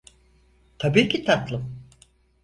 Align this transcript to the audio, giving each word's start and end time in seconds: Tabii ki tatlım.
Tabii 0.79 1.09
ki 1.09 1.23
tatlım. 1.23 1.83